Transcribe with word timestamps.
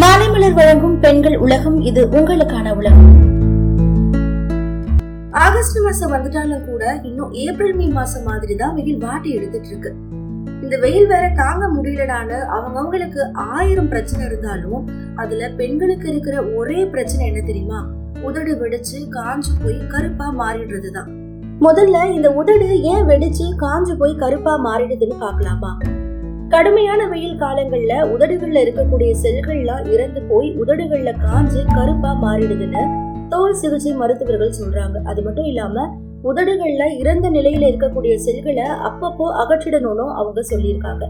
மாலைமலர் 0.00 0.52
வழங்கும் 0.52 1.00
பெண்கள் 1.00 1.36
உலகம் 1.36 1.80
இது 1.80 2.08
உங்களுக்கான 2.08 2.76
உலகம். 2.76 3.08
ஆகஸ்ட் 5.32 5.78
மாசம் 5.78 6.12
வந்துட்டாலும் 6.12 6.64
கூட 6.64 7.00
இன்னும் 7.02 7.32
ஏப்ரல் 7.32 7.74
மே 7.74 7.86
மாசம் 7.88 8.22
மாதிரி 8.22 8.54
தான் 8.54 8.74
வெயில் 8.74 8.98
வாட்டி 8.98 9.30
எடுத்துட்டு 9.30 9.68
இருக்கு. 9.68 9.90
இந்த 10.62 10.78
வெயில் 10.78 11.06
வேற 11.06 11.32
தாங்க 11.34 11.68
முடியலடான்னு 11.68 12.38
அவங்கவுங்களுக்கு 12.56 13.32
ஆயிரம் 13.34 13.88
பிரச்சனை 13.88 14.26
இருந்தாலும் 14.26 14.88
அதுல 15.16 15.50
பெண்களுக்கு 15.50 16.08
இருக்கிற 16.08 16.42
ஒரே 16.42 16.84
பிரச்சனை 16.84 17.26
என்ன 17.26 17.40
தெரியுமா? 17.40 17.88
உதடு 18.22 18.58
வெடிச்சு 18.58 19.08
காஞ்சு 19.10 19.50
போய் 19.64 19.86
கருப்பா 19.88 20.28
மாறிடுறதுதான். 20.38 21.10
முதல்ல 21.60 22.12
இந்த 22.12 22.30
உதடு 22.30 22.82
ஏன் 22.82 23.04
வெடிச்சு 23.04 23.44
காஞ்சு 23.56 23.96
போய் 23.96 24.14
கருப்பா 24.14 24.56
மாறிடுதுன்னு 24.56 25.18
பார்க்கலாமா? 25.20 25.78
கடுமையான 26.52 27.06
வெயில் 27.08 27.38
காலங்கள்ல 27.38 27.92
உதடுகள்ல 28.14 28.58
இருக்கக்கூடிய 28.64 29.10
செல்கள்லாம் 29.22 29.86
இறந்து 29.94 30.20
போய் 30.22 30.48
உதடுகள்ல 30.62 31.10
காஞ்சு 31.24 31.60
கருப்பா 31.76 32.10
மாறிடுதுன்னு 32.24 32.82
தோல் 33.28 33.56
சிகிச்சை 33.60 33.92
மருத்துவர்கள் 33.92 34.58
சொல்றாங்க. 34.58 34.96
அது 35.02 35.22
மட்டும் 35.22 35.44
இல்லாம 35.44 35.86
உதடுகள்ல 36.24 36.84
இறந்த 36.98 37.26
நிலையில 37.30 37.64
இருக்கக்கூடிய 37.70 38.14
செல்களை 38.16 38.66
அப்பப்போ 38.88 39.26
அகற்றிடணும்னு 39.42 40.06
அவங்க 40.20 40.42
சொல்லியிருக்காங்க. 40.52 41.04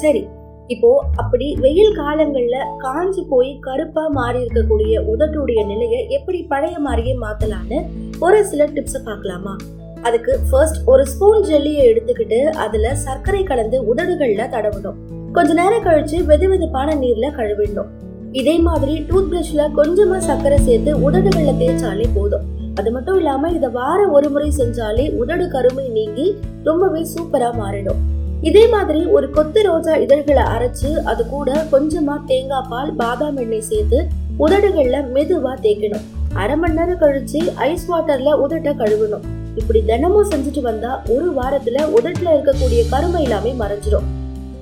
சரி 0.00 0.22
இப்போ 0.66 0.90
அப்படி 1.16 1.46
வெயில் 1.60 1.96
காலங்கள்ல 1.96 2.56
காஞ்சு 2.84 3.22
போய் 3.28 3.58
கருப்பா 3.60 4.04
மாறி 4.08 4.38
இருக்கக்கூடிய 4.44 4.94
உதட்டுடைய 5.14 5.66
நிலையை 5.66 6.00
எப்படி 6.08 6.42
பழைய 6.42 6.78
மாதிரியே 6.78 7.14
மாத்தலான்னு 7.18 7.80
ஒரு 8.20 8.44
சில 8.44 8.64
டிப்ஸை 8.66 9.00
பார்க்கலாமா? 9.04 9.54
அதுக்கு 10.02 10.38
ஃபர்ஸ்ட் 10.50 10.78
ஒரு 10.86 11.06
ஸ்பூன் 11.06 11.42
ஜெல்லியை 11.42 11.82
எடுத்துக்கிட்டு 11.90 12.38
அதுல 12.44 12.94
சர்க்கரை 12.94 13.42
கலந்து 13.42 13.94
உதடுகள்ல 13.94 14.44
தடவணும் 14.54 14.98
கொஞ்ச 15.32 15.52
நேரம் 15.52 15.84
கழிச்சு 15.84 16.16
வெது 16.30 16.46
வெதுப்பான 16.52 16.94
நீர்ல 17.02 17.26
கழுவிடணும் 17.38 17.90
இதே 18.32 18.58
மாதிரி 18.58 18.94
டூத் 19.08 19.30
பிரஷ்ல 19.30 19.62
கொஞ்சமா 19.76 20.18
சர்க்கரை 20.18 20.58
சேர்த்து 20.58 21.10
உதடுகள்ல 21.10 21.52
தேய்ச்சாலே 21.60 22.06
போதும். 22.14 22.44
அது 22.74 22.90
மட்டும் 22.90 23.16
இல்லாம 23.16 23.48
இத 23.48 23.68
வாரம் 23.68 24.12
ஒரு 24.12 24.30
முறை 24.30 24.52
செஞ்சாலே 24.58 25.04
உதடு 25.16 25.48
கருமை 25.48 25.88
நீங்கி 25.88 26.26
ரொம்பவே 26.64 27.02
சூப்பரா 27.14 27.50
மாறிடும். 27.60 28.00
இதே 28.42 28.68
மாதிரி 28.68 29.04
ஒரு 29.04 29.30
கொத்து 29.30 29.62
ரோஜா 29.62 29.94
இதழ்களை 29.94 30.42
அரைச்சு 30.42 30.90
அது 31.04 31.28
கூட 31.28 31.66
கொஞ்சமா 31.72 32.16
தேங்காய் 32.26 32.66
பால் 32.70 32.94
பாதாம் 32.94 33.36
எண்ணெய் 33.36 33.68
சேர்த்து 33.70 34.00
உதடுகள்ல 34.38 34.98
மெதுவா 35.14 35.54
தேய்க்கணும். 35.66 36.08
அரை 36.34 36.56
மணி 36.56 36.74
நேரம் 36.74 37.00
கழிச்சு 37.00 37.40
ஐஸ் 37.68 37.86
வாட்டர்ல 37.92 38.32
உதட்டை 38.44 38.74
கழுவணும். 38.82 39.26
இப்படி 39.56 39.82
தினமும் 39.84 40.30
செஞ்சுட்டு 40.30 40.60
வந்தா 40.60 41.02
ஒரு 41.08 41.28
வாரத்துல 41.34 41.78
உதட்டுல 41.98 42.34
இருக்கக்கூடிய 42.34 42.88
கருமை 42.90 43.22
எல்லாமே 43.22 43.52
மறைஞ்சிடும் 43.52 44.08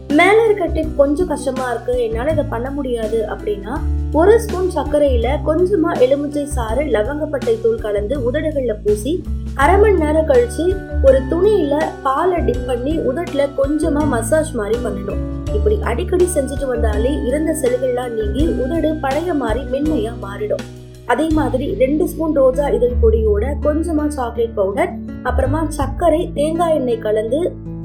மேல 0.09 0.45
இருக்க 0.45 0.67
டிப் 0.67 0.97
கொஞ்சம் 0.97 1.27
கஷ்டமா 1.27 1.71
இருக்கு 1.71 2.03
என்னால 2.03 2.33
இதை 2.33 2.45
பண்ண 2.45 2.71
முடியாது 2.71 3.19
அப்படின்னா 3.29 3.75
ஒரு 4.13 4.41
ஸ்பூன் 4.41 4.71
சர்க்கரையில 4.77 5.29
கொஞ்சமா 5.47 5.91
எலுமிச்சை 6.01 6.45
சாறு 6.47 6.85
லவங்கப்பட்டை 6.85 7.61
தூள் 7.61 7.79
கலந்து 7.81 8.31
உதடுகள்ல 8.31 8.75
பூசி 8.85 9.13
அரை 9.55 9.77
மணி 9.79 9.95
நேரம் 9.95 10.29
கழிச்சு 10.29 10.65
ஒரு 11.05 11.21
துணியில 11.31 11.77
பாலை 12.03 12.41
டிப் 12.41 12.67
பண்ணி 12.67 12.99
உதட்டுல 13.11 13.47
கொஞ்சமா 13.61 14.03
மசாஜ் 14.07 14.53
மாதிரி 14.53 14.79
பண்ணணும். 14.85 15.23
இப்படி 15.55 15.79
அடிக்கடி 15.83 16.29
செஞ்சுட்டு 16.35 16.67
வந்தாலே 16.67 17.13
இருந்த 17.27 17.53
செல்கள்லாம் 17.63 18.09
நீங்கி 18.09 18.47
உதடு 18.47 18.95
பழைய 18.95 19.35
மாதிரி 19.35 19.65
மென்மையா 19.65 20.13
மாறிடும். 20.23 20.67
அதே 21.11 21.27
மாதிரி 21.33 21.67
ரெண்டு 21.75 22.05
ஸ்பூன் 22.09 22.35
ரோஜா 22.35 22.67
இதழ் 22.69 23.01
பொடியோட 23.03 23.45
கொஞ்சமா 23.63 24.07
சாக்லேட் 24.09 24.55
பவுடர் 24.55 24.93
அப்புறமா 25.23 25.61
சர்க்கரை 25.69 26.21
தேங்காய் 26.35 26.75
எண்ணெய் 26.75 26.99
கலந்து 26.99 27.41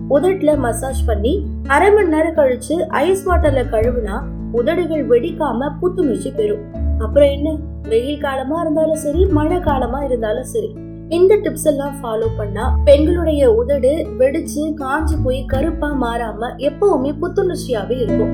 உதட்டுல 0.10 0.52
மசாஜ் 0.58 1.06
பண்ணி 1.06 1.34
அரை 1.68 1.90
மணி 1.92 2.10
நேரம் 2.10 2.36
கழிச்சு 2.36 2.76
ஐஸ் 3.02 3.24
வாட்டர்ல 3.28 3.64
கழுவுனா 3.70 4.16
உதடுகள் 4.52 5.06
வெடிக்காம 5.08 5.70
புத்துணர்ச்சி 5.80 6.32
பெறும். 6.32 6.66
அப்புறம் 7.00 7.30
என்ன? 7.30 7.50
வெயில் 7.88 8.22
காலமா 8.22 8.62
இருந்தாலும் 8.62 8.96
சரி 8.96 9.26
மழை 9.30 9.60
காலமா 9.60 10.04
இருந்தாலும் 10.04 10.44
சரி 10.44 10.70
இந்த 11.10 11.34
டிப்ஸ் 11.36 11.68
எல்லாம் 11.68 11.98
ஃபாலோ 12.04 12.28
பண்ணா 12.38 12.64
பெண்களுடைய 12.86 13.52
உதடு 13.54 13.92
வெடிச்சு 14.18 14.62
காஞ்சு 14.82 15.18
போய் 15.24 15.46
கருப்பா 15.46 15.90
மாறாம 16.04 16.52
எப்பவுமே 16.70 17.12
புத்துணர்ச்சியாவே 17.22 17.98
இருக்கும். 18.06 18.34